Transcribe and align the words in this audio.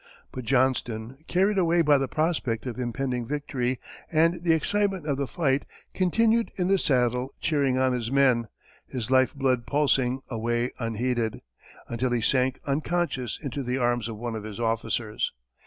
But 0.31 0.45
Johnston, 0.45 1.19
carried 1.27 1.59
away 1.59 1.83
by 1.83 1.99
the 1.99 2.07
prospect 2.07 2.65
of 2.65 2.79
impending 2.79 3.27
victory 3.27 3.79
and 4.11 4.41
the 4.41 4.51
excitement 4.51 5.05
of 5.05 5.15
the 5.17 5.27
fight, 5.27 5.63
continued 5.93 6.49
in 6.57 6.69
the 6.69 6.79
saddle 6.79 7.35
cheering 7.39 7.77
on 7.77 7.93
his 7.93 8.09
men, 8.11 8.47
his 8.87 9.11
life 9.11 9.35
blood 9.35 9.67
pulsing 9.67 10.21
away 10.27 10.71
unheeded, 10.79 11.41
until 11.87 12.09
he 12.09 12.21
sank 12.21 12.59
unconscious 12.65 13.37
into 13.43 13.61
the 13.61 13.77
arms 13.77 14.07
of 14.07 14.17
one 14.17 14.35
of 14.35 14.41
his 14.43 14.59
officers. 14.59 15.31